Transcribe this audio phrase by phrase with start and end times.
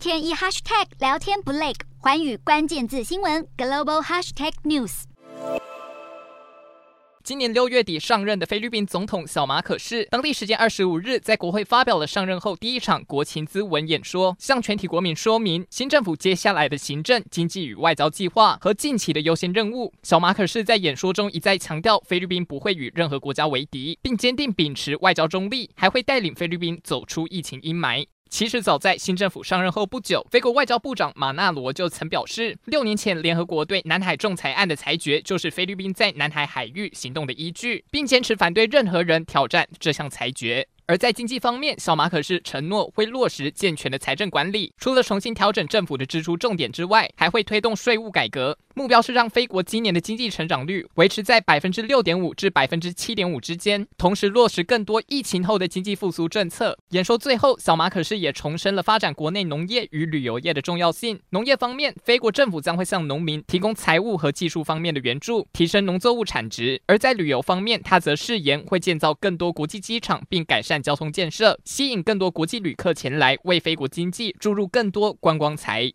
[0.00, 5.02] 天一 hashtag 聊天不累，环宇关键字新闻 global hashtag news。
[7.22, 19.92] 今年六月底上任的菲律宾总统小马可仕，当地时间二十五日在国会发表了上任后第一场国情咨文演说，向全体国民说明新政府接下来的行政、经济与外交计划和近期的优先任务。
[20.02, 28.06] 小马可仕在演说中一再强调，菲律宾不会与任何国家为敌，并坚定秉持外交中立，还会带领菲律宾走出疫情阴霾。
[28.30, 40.66] 其实早在新政府上任后不久，菲国外交部长马纳罗就曾表示，六年前联合国对南海仲裁案的裁决就是菲律宾在南海海域行动的依据，并坚持反对任何人挑战这项裁决。
[40.86, 56.78] 而在经济方面，小马可是承诺会落实健全的财政管理，除了重新调整政府的支出重点之外，还会推动税务改革，目标是让菲国今年的经济成长率维持在百分之六点五至百分之七点五之间，同时落实更多疫情后的经济复苏政策。
[56.92, 61.20] 演说最后，小马可是也重申了发展国内农业与旅游业的重要性。
[61.28, 70.82] 农业方面，菲国政府将会向农民提供财务和技术方面的援助，提升农作物产值；而在旅游方面，他则誓言会建造更多国际机场，并改善。
[70.82, 75.86] 交通建设，吸引更多国际旅客前来，为菲国经济注入更多观光财。